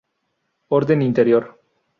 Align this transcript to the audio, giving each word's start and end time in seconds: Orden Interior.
Orden 0.69 1.03
Interior. 1.03 1.55